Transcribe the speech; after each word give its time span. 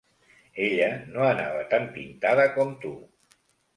Ella 0.67 0.87
no 1.11 1.21
anava 1.27 1.61
tan 1.75 1.87
pintada 1.99 2.49
com 2.57 2.77
tu. 2.87 2.95